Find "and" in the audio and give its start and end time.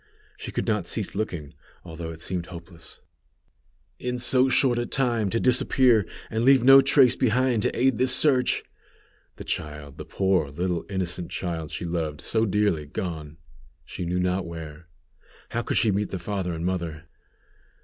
6.31-6.43, 16.53-16.65